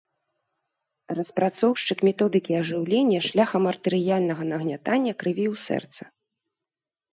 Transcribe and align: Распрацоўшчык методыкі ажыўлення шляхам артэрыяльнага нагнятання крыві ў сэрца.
Распрацоўшчык 1.17 1.99
методыкі 2.09 2.57
ажыўлення 2.61 3.19
шляхам 3.27 3.63
артэрыяльнага 3.75 4.43
нагнятання 4.55 5.13
крыві 5.23 5.45
ў 5.55 5.65
сэрца. 5.69 6.03